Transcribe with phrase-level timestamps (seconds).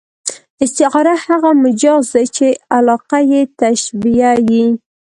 [0.63, 4.65] استعاره هغه مجاز دئ، چي علاقه ئې تشبېه يي.